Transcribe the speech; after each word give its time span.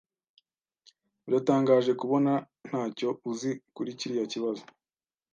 Biratangaje 1.23 1.91
kubona 2.01 2.31
ntacyo 2.67 3.09
uzi 3.29 3.51
kuri 3.75 3.89
kiriya 3.99 4.25
kibazo. 4.33 4.63